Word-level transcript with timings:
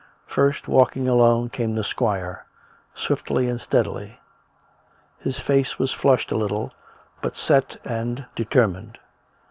First, 0.25 0.67
walking 0.67 1.07
alone, 1.07 1.49
came 1.51 1.75
the 1.75 1.83
squire, 1.83 2.47
swiftly 2.95 3.47
and 3.47 3.61
steadily. 3.61 4.19
His 5.19 5.39
face 5.39 5.77
was 5.77 5.91
flushed 5.93 6.31
a 6.31 6.35
little, 6.37 6.73
but 7.21 7.37
set 7.37 7.77
and 7.85 8.25
determined. 8.35 8.97